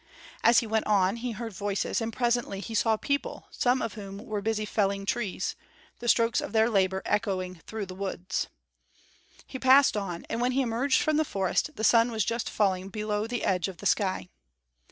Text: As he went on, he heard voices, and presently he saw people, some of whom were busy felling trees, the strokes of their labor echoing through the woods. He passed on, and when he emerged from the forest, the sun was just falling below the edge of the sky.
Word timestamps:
As 0.43 0.61
he 0.61 0.65
went 0.65 0.87
on, 0.87 1.17
he 1.17 1.33
heard 1.33 1.53
voices, 1.53 2.01
and 2.01 2.11
presently 2.11 2.59
he 2.59 2.73
saw 2.73 2.97
people, 2.97 3.45
some 3.51 3.83
of 3.83 3.93
whom 3.93 4.17
were 4.17 4.41
busy 4.41 4.65
felling 4.65 5.05
trees, 5.05 5.55
the 5.99 6.07
strokes 6.07 6.41
of 6.41 6.53
their 6.53 6.71
labor 6.71 7.03
echoing 7.05 7.61
through 7.67 7.85
the 7.85 7.93
woods. 7.93 8.47
He 9.45 9.59
passed 9.59 9.95
on, 9.95 10.25
and 10.27 10.41
when 10.41 10.53
he 10.53 10.61
emerged 10.63 11.03
from 11.03 11.17
the 11.17 11.23
forest, 11.23 11.75
the 11.75 11.83
sun 11.83 12.09
was 12.11 12.25
just 12.25 12.49
falling 12.49 12.89
below 12.89 13.27
the 13.27 13.43
edge 13.45 13.67
of 13.67 13.77
the 13.77 13.85
sky. 13.85 14.29